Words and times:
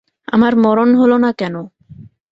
আমার 0.27 0.53
মরণ 0.55 0.89
হল 0.95 1.11
না 1.17 1.31
কেন? 1.31 1.55